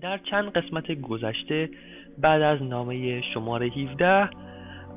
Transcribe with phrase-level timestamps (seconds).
[0.00, 1.70] در چند قسمت گذشته
[2.18, 4.30] بعد از نامه شماره 17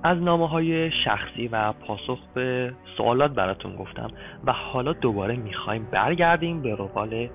[0.03, 4.11] از نامه های شخصی و پاسخ به سوالات براتون گفتم
[4.45, 7.29] و حالا دوباره می‌خوایم برگردیم به روال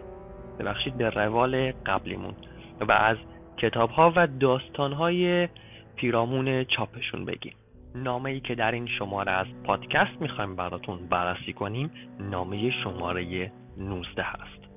[0.59, 2.35] ببخشید به روال قبلیمون
[2.81, 3.17] و از
[3.57, 5.49] کتاب ها و داستان های
[5.97, 7.55] پیرامون چاپشون بگیم.
[7.95, 11.91] نامه ای که در این شماره از پادکست می‌خوایم براتون بررسی کنیم
[12.21, 14.68] نامه شماره 19 هست.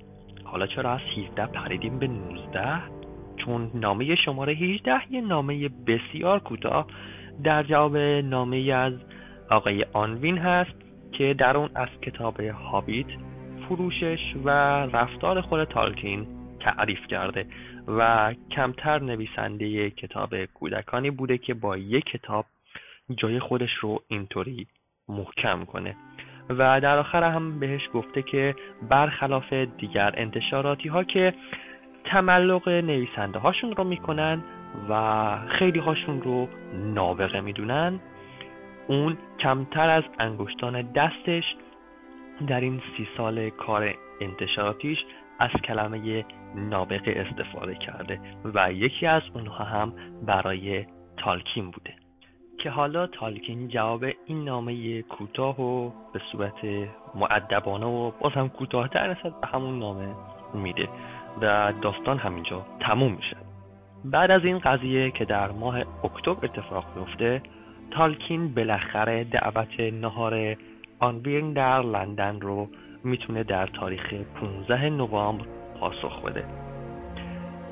[0.52, 2.82] حالا چرا از 17 پریدیم به 19
[3.36, 6.86] چون نامه شماره 18 یه نامه بسیار کوتاه.
[7.44, 8.92] در جواب نامه از
[9.50, 10.74] آقای آنوین هست
[11.12, 13.06] که در اون از کتاب هابیت
[13.68, 14.50] فروشش و
[14.86, 16.26] رفتار خود تالکین
[16.60, 17.46] تعریف کرده
[17.88, 22.46] و کمتر نویسنده کتاب کودکانی بوده که با یک کتاب
[23.16, 24.66] جای خودش رو اینطوری
[25.08, 25.96] محکم کنه.
[26.50, 28.54] و در آخر هم بهش گفته که
[28.88, 31.34] برخلاف دیگر انتشاراتی ها که
[32.04, 34.42] تملق نویسنده هاشون رو می‌کنن
[34.88, 38.00] و خیلی هاشون رو نابغه می‌دونن
[38.88, 41.44] اون کمتر از انگشتان دستش
[42.46, 44.98] در این سی سال کار انتشاراتیش
[45.38, 48.20] از کلمه نابغه استفاده کرده
[48.54, 49.92] و یکی از اونها هم
[50.26, 52.01] برای تالکین بوده.
[52.62, 59.10] که حالا تالکین جواب این نامه کوتاه و به صورت معدبانه و باز هم کوتاهتر
[59.10, 60.08] نسبت به همون نامه
[60.54, 60.88] میده
[61.42, 63.36] و داستان همینجا تموم میشه.
[64.04, 67.42] بعد از این قضیه که در ماه اکتبر اتفاق میفته
[67.90, 70.56] تالکین بالاخره دعوت نهار
[70.98, 72.68] آنویرن در لندن رو
[73.04, 75.44] می‌تونه در تاریخ 15 نوامبر
[75.80, 76.61] پاسخ بده.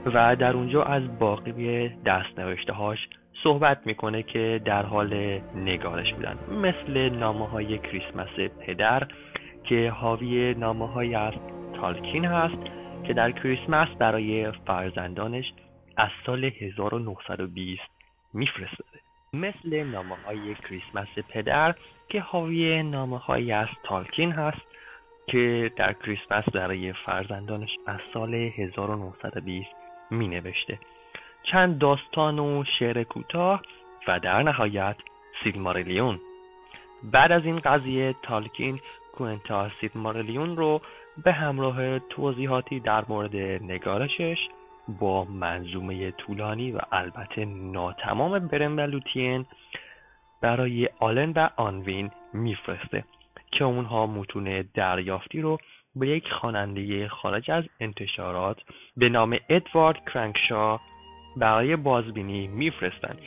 [0.07, 3.09] و در اونجا از باقی دست نوشته هاش
[3.43, 6.39] صحبت می‌کنه که در حال نگارش بودن.
[6.51, 9.09] مثل نامه های کریسمس پدر
[9.65, 11.35] که حاوی نامه های از
[11.81, 12.71] تالکین هست
[13.07, 15.53] که در کریسمس برای فرزندانش
[15.97, 17.83] از سال 1920
[18.35, 19.01] میفرستاده.
[19.33, 21.75] مثل نامه های کریسمس پدر
[22.09, 24.63] که حاوی نامه های از تالکین هست
[25.27, 29.69] که در کریسمس برای فرزندانش از سال 1920
[30.11, 30.79] می نوشته
[31.43, 33.63] چند داستان و شعر کوتاه
[34.09, 34.97] و در نهایت
[35.45, 36.21] سیلماریلیون
[37.03, 38.81] بعد از این قضیه تالکین
[39.17, 40.81] کوئنتا سیلماریلیون رو
[41.25, 44.39] به همراه توضیحاتی در مورد نگارشش
[44.89, 49.47] با منظومه طولانی و البته ناتمام برم و لوتین
[50.41, 53.05] برای آلن و آنوین میفرسته
[53.53, 55.59] که اونها متون دریافتی رو
[55.97, 58.57] به یک خواننده خارج از انتشارات
[58.97, 60.79] به نام ادوارد کرنکشا
[61.37, 63.19] برای بازبینی میفرستند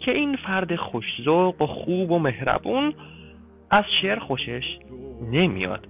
[0.00, 2.94] که این فرد خوشزوق و خوب و مهربون
[3.70, 4.78] از شعر خوشش
[5.30, 5.88] نمیاد.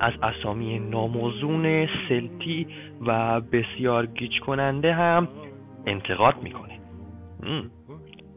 [0.00, 2.66] از اسامی ناموزون سلتی
[3.06, 5.28] و بسیار گیج کننده هم
[5.86, 6.80] انتقاد می‌کنه.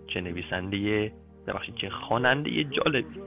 [0.08, 1.12] چه نویسنده
[1.48, 3.20] ببخشید چه خواننده جالبی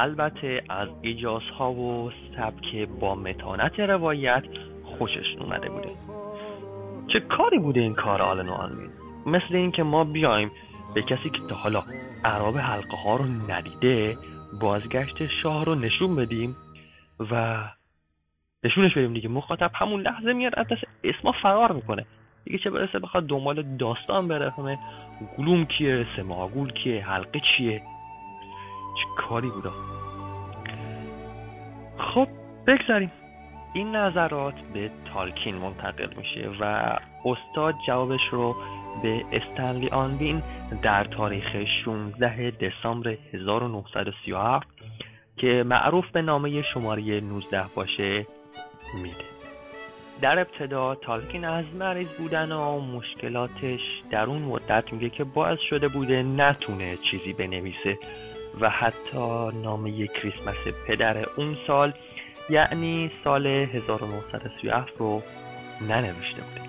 [0.00, 4.44] البته از ایجازها و سبک با متانت روایت
[4.84, 5.90] خوشش اومده بوده.
[7.12, 8.90] چه کاری بوده این کار آلن و آنوین
[9.26, 10.50] مثل اینکه ما بیایم
[10.94, 11.82] به کسی که تا حالا
[12.24, 14.16] عراب حلقه ها رو ندیده
[14.60, 16.56] بازگشت شاه رو نشون بدیم
[17.30, 17.64] و
[18.64, 19.28] نشونش بدیم دیگه.
[19.28, 22.06] مخاطب همون لحظه میاد از دست اسما فرار می‌کنه.
[22.44, 24.78] دیگه چه برسه بخواد دنبال داستان بره؟ همه
[25.38, 27.82] گلوم کیه؟ سماگول کیه؟ حلقه چیه؟
[28.96, 29.72] چه کاری بودا.
[31.98, 32.28] خب
[32.66, 33.12] بگذاریم.
[33.74, 38.56] این نظرات به تالکین منتقل میشه و استاد جوابش رو
[39.02, 40.42] به استنلی آنوین
[40.82, 44.66] در تاریخ 16 دسامبر 1937
[45.36, 48.26] که معروف به نامه شماره 19 باشه
[49.02, 49.24] میده.
[50.20, 53.80] در ابتدا تالکین از مریض بودن و مشکلاتش
[54.10, 57.98] در اون مدت میگه که باعث شده بوده نتونه چیزی بنویسه.
[58.60, 60.56] و حتی نامه کریسمس
[60.86, 61.92] پدر اون سال
[62.50, 65.22] یعنی سال 1937 رو
[65.88, 66.60] ننوشته بوده.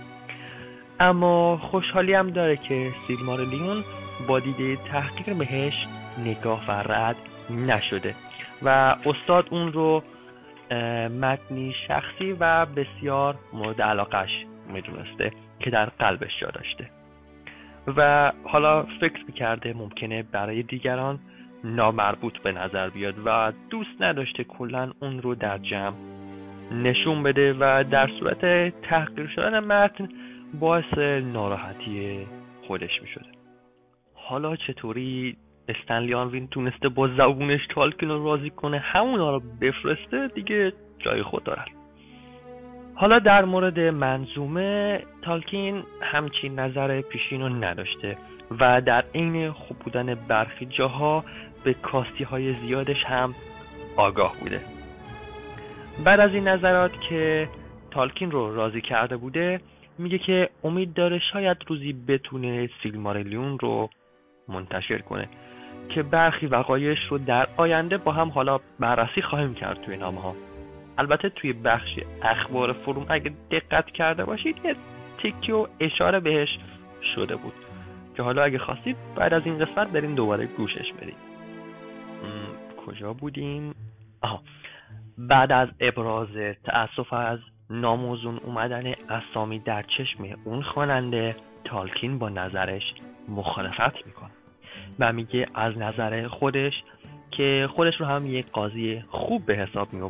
[0.99, 3.83] اما خوشحالی هم داره که سیلمارلیون
[4.27, 5.87] با دیده تحقیر بهش
[6.25, 7.15] نگاه و رد
[7.49, 8.15] نشده
[8.61, 10.03] و استاد اون رو
[11.21, 14.29] متنی شخصی و بسیار مورد علاقش
[14.73, 16.89] می‌دونسته که در قلبش جا داشته.
[17.97, 21.19] و حالا فکر می‌کرده ممکنه برای دیگران
[21.63, 25.95] نامربوط به نظر بیاد و دوست نداشته کلا اون رو در جمع
[26.71, 30.09] نشون بده و در صورت تحقیر شدن متن
[30.59, 32.27] باعث ناراحتی
[32.67, 33.25] خودش می شده
[34.13, 35.37] حالا چطوری
[35.67, 41.43] استنلی آنوین تونسته با زبونش تالکین رو راضی کنه؟ همونا رو بفرسته دیگه جای خود
[41.43, 41.65] دارن.
[42.99, 48.17] حالا در مورد منظومه تالکین همچین نظر پیشین رو نداشته
[48.59, 51.23] و در عین خوب بودن برخی جاها
[51.63, 53.35] به کاستی های زیادش هم
[53.97, 54.61] آگاه بوده.
[56.05, 57.47] بعد از این نظرات که
[57.91, 59.61] تالکین رو راضی کرده بوده
[59.97, 63.89] میگه که امید داره شاید روزی بتونه سیلمارلیون رو
[64.47, 65.29] منتشر کنه
[65.89, 70.35] که برخی وقایش رو در آینده با هم حالا بررسی خواهیم کرد توی نامه ها
[70.97, 74.75] البته توی بخش اخبار فروم اگه دقت کرده باشید یه
[75.17, 76.49] تیکی و اشاره بهش
[77.15, 77.53] شده بود
[78.17, 81.15] که حالا اگه خواستید بعد از این قسمت بریم دوباره گوشش بریم
[82.85, 83.75] کجا بودیم؟
[84.21, 84.41] آها
[85.17, 87.39] بعد از ابراز تأسف از
[87.69, 92.83] ناموزون اومدن اسامی در چشم اون خواننده تالکین با نظرش
[93.27, 94.29] مخالفت می‌کنه
[94.99, 96.73] و میگه از نظر خودش
[97.31, 100.01] که خودش رو هم یک قاضی خوب به حساب می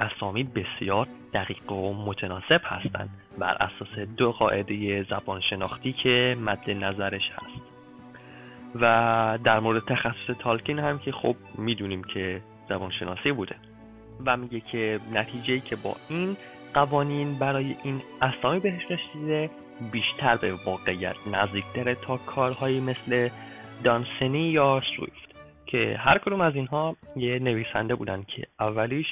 [0.00, 3.10] اسامی بسیار دقیق و متناسب هستند.
[3.38, 7.62] بر اساس دو قاعده زبان شناختی که مد نظرش هست.
[8.74, 13.56] و در مورد تخصص تالکین هم که خب می‌دونیم که زبان شناسی بوده.
[14.26, 16.36] و میگه که نتیجه که با این
[16.74, 19.50] قوانین برای این اسامی بهش رسیده
[19.92, 23.28] بیشتر به واقعیت نزدیکتره تا کارهایی مثل
[23.84, 25.29] دانسنی یا سویفت.
[25.70, 29.06] که هر کدوم از اینها یه نویسنده بودن که اولیش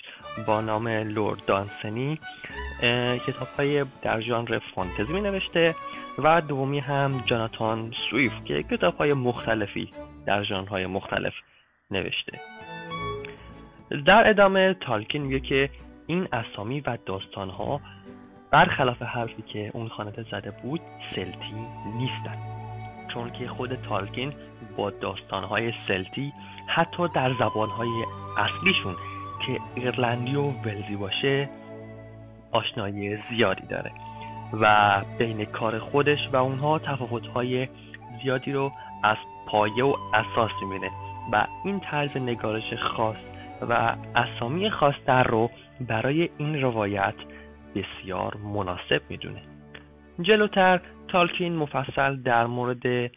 [0.47, 2.19] با نام لورد دانسنی
[3.27, 5.75] کتاب های در ژانر فانتزی می نوشته
[6.19, 9.91] و دومی هم جاناتان سویفت که کتاب های مختلفی
[10.27, 11.33] در ژانرهای مختلف
[11.91, 12.39] نوشته.
[14.07, 15.71] در ادامه تالکین میگه که
[16.07, 17.81] این اسامی و داستان ها
[18.51, 20.81] برخلاف حرفی که اون خانده زده بود
[21.15, 21.55] سلتی
[21.99, 22.58] نیستن.
[23.19, 24.33] چون که خود تالکین
[24.77, 26.33] با داستانهای سلتی
[26.67, 28.05] حتی در زبانهای
[28.37, 28.95] اصلیشون
[29.47, 31.49] که ایرلندی و ولزی باشه
[32.53, 33.93] آشنایی زیادی داره
[34.61, 37.69] و بین کار خودش و اونها تفاوتهای
[38.23, 38.73] زیادی رو
[39.05, 39.17] از
[39.47, 40.91] پایه و اساس می‌بینه
[41.33, 43.17] و این طرز نگارش خاص
[43.69, 45.51] و اسامی خاص در رو
[45.81, 47.15] برای این روایت
[47.75, 49.43] بسیار مناسب می‌دونه.
[50.23, 53.11] جلوتر تالکین مفصل در مورد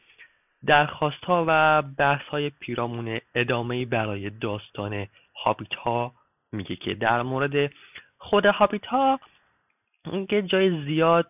[0.66, 5.08] درخواست ها و بحث های پیرامون ادامه برای داستان
[5.44, 6.12] هابیت ها
[6.52, 7.72] میگه که در مورد
[8.18, 9.20] خود هابیت ها
[10.30, 11.28] که جای زیاد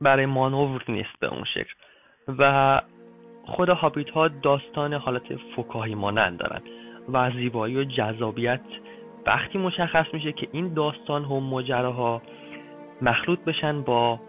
[0.00, 1.74] برای مانور نیست به اون شکل
[2.28, 2.82] و
[3.44, 6.62] خود هابیت ها داستان حالت فکاهی مانند دارن
[7.12, 8.60] و زیبایی و جذابیت
[9.26, 12.22] وقتی مشخص میشه که این داستان و ماجراها
[13.02, 14.20] مخلوط بشن با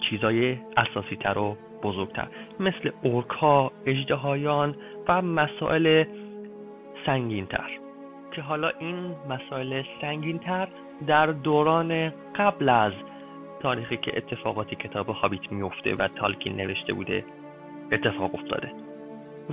[0.00, 2.26] چیزای اساسی تر و بزرگتر
[2.60, 4.76] مثل اورکا، اجدهایان
[5.08, 6.04] و مسائل
[7.06, 7.70] سنگینتر.
[8.32, 10.68] که حالا این مسائل سنگینتر
[11.06, 12.92] در دوران قبل از
[13.60, 17.24] تاریخی که اتفاقاتی کتاب هابیت میفته و تالکین نوشته بوده
[17.92, 18.72] اتفاق افتاده.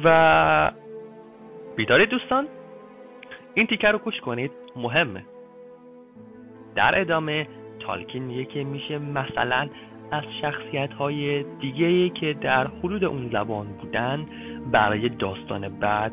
[0.04, 0.72] و
[1.76, 2.48] بیداری دوستان
[3.54, 4.52] این تیکه رو گوش کنید.
[4.76, 5.26] مهمه.
[6.76, 7.48] در ادامه
[7.80, 9.70] تالکین میگه که میشه مثلا
[10.12, 14.26] از شخصیت های دیگه که در حدود اون زبان بودن
[14.72, 16.12] برای داستان بعد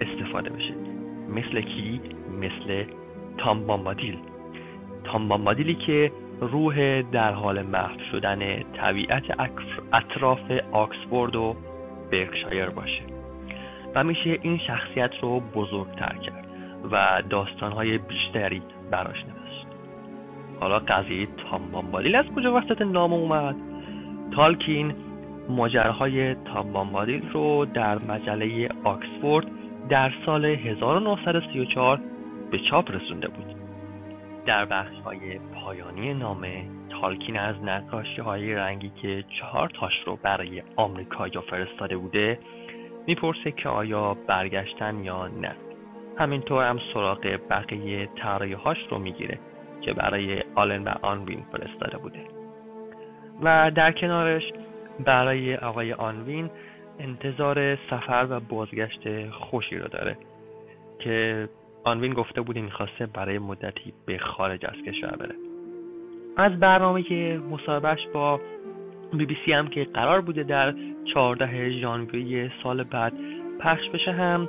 [0.00, 0.74] استفاده بشه.
[1.28, 2.00] مثل کی؟
[2.40, 2.84] مثل
[3.38, 4.18] تام بامبادیل.
[5.04, 9.22] تام بامبادیلی که روح در حال محو شدن طبیعت
[9.92, 11.56] اطراف آکسفورد و
[12.12, 13.02] برکشایر باشه.
[13.94, 16.46] و میشه این شخصیت رو بزرگتر کرد
[16.92, 19.43] و داستانهای بیشتری براش نوشت.
[20.64, 23.56] حالا قضیه تام بامبادیل از کجا وسط نام اومد؟
[24.36, 24.94] تالکین
[25.48, 29.46] ماجراهای تام بامبادیل رو در مجله آکسفورد
[29.88, 32.00] در سال 1934
[32.50, 33.54] به چاپ رسونده بود.
[34.46, 36.64] در بخش های پایانی نامه
[37.00, 42.38] تالکین از نقاشی های رنگی که چهار تاش رو برای آمریکا فرستاده بوده
[43.06, 45.56] می‌پرسه که آیا برگشتن یا نه.
[46.18, 48.08] همینطور هم سراغ بقیه
[48.64, 49.38] هاش رو می‌گیره.
[49.84, 52.20] که برای آلن و آنوین فرستاده بوده.
[53.42, 54.42] و در کنارش
[55.04, 56.50] برای آقای آنوین
[56.98, 60.16] انتظار سفر و بازگشت خوشی رو داره
[60.98, 61.48] که
[61.84, 65.34] آنوین گفته بود می‌خواسته برای مدتی به خارج از کشور بره.
[66.36, 68.40] از برنامه مصاحبهش با
[69.12, 70.74] بی بی سی هم که قرار بوده در
[71.14, 73.12] 14 ژانویه سال بعد
[73.60, 74.48] پخش بشه هم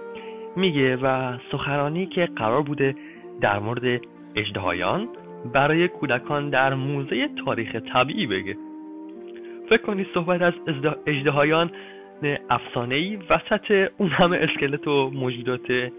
[0.56, 2.96] میگه و سخرانی که قرار بوده
[3.42, 4.02] در مورد
[4.36, 5.08] اجدهایان
[5.54, 8.58] برای کودکان در موزه تاریخ طبیعی بگه.
[9.70, 10.54] فکر کنید صحبت از
[11.08, 11.72] اجدهایان
[12.50, 15.92] افسانه ای وسط اون همه اسکلت و موجودات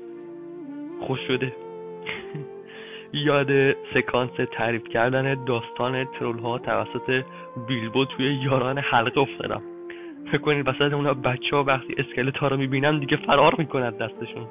[1.00, 1.52] خوش شده.
[3.12, 7.24] یاد سکانس تعریف کردن داستان ترول ها توسط
[7.68, 9.62] بیلبو توی یاران حلقه افتادم.
[10.26, 14.46] فکر کنید وسط اونا بچه ها وقتی اسکلت ها رو می‌بینن دیگه فرار می‌کنن دستشون.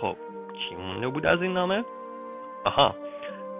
[0.00, 0.16] خب
[0.58, 1.84] چی مونده بود از این نامه؟
[2.64, 2.94] آها.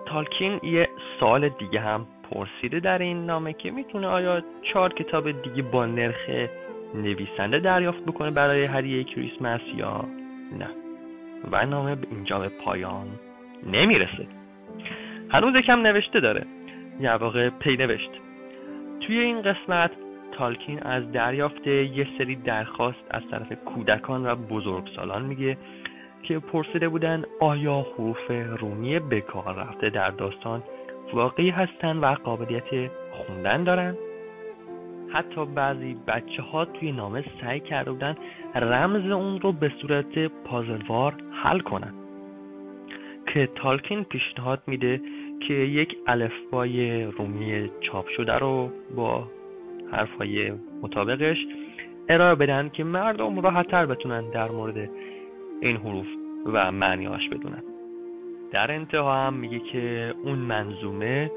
[0.08, 0.88] تالکین یه
[1.20, 6.30] سال دیگه هم پرسیده در این نامه که می‌تونه آیا چهار کتاب دیگه با نرخ
[6.94, 10.04] نویسنده دریافت بکنه برای هدیه کریسمس یا
[10.58, 10.68] نه؟
[11.52, 13.06] و نامه به اینجا به پایان
[13.66, 14.26] نمی‌رسه.
[15.30, 16.46] هنوز یکم نوشته داره.
[17.00, 18.10] یه واقع پی نوشت.
[19.00, 19.90] توی این قسمت
[20.32, 25.56] تالکین از دریافت یه سری درخواست از طرف کودکان و بزرگسالان میگه
[26.22, 30.62] که پرسیده بودن آیا حروف رومی بکار رفته در داستان
[31.12, 33.96] واقعی هستن و قابلیت خوندن دارن؟
[35.12, 38.16] حتی بعضی بچه ها توی نامه سعی کرده بودن
[38.54, 41.94] رمز اون رو به صورت پازلوار حل کنن.
[43.26, 45.00] که تالکین پیشنهاد میده
[45.48, 49.28] که یک الفبای رومی چاپ شده رو با
[49.92, 51.46] حرفهای مطابقش
[52.08, 54.90] ارائه بدن که مردم راحتتر بتونن در مورد
[55.60, 56.06] این حروف
[56.46, 57.62] و معنیاش بدونن.
[58.52, 61.30] در انتها هم میگه که اون منظومه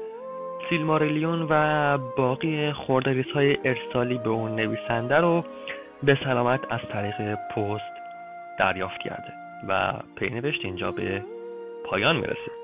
[0.70, 5.44] سیلماریلیون و باقی خوردریس های ارسالی به اون نویسنده رو
[6.02, 7.92] به سلامت از طریق پست
[8.58, 9.32] دریافت کرده
[9.68, 11.24] و پینوشت اینجا به
[11.84, 12.61] پایان می‌رسه.